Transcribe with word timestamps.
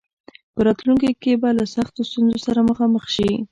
په 0.53 0.59
راتلونکي 0.67 1.11
کې 1.21 1.33
به 1.41 1.49
له 1.57 1.65
سختو 1.75 2.01
ستونزو 2.09 2.37
سره 2.45 2.59
مخامخ 2.69 3.03
شي. 3.15 3.31